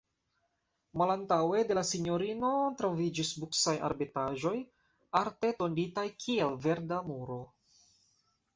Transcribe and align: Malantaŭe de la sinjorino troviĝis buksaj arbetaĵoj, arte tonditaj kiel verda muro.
Malantaŭe 1.01 1.59
de 1.71 1.77
la 1.79 1.83
sinjorino 1.89 2.49
troviĝis 2.79 3.35
buksaj 3.43 3.75
arbetaĵoj, 3.91 4.55
arte 5.23 5.55
tonditaj 5.63 6.09
kiel 6.25 6.59
verda 6.67 7.03
muro. 7.13 7.41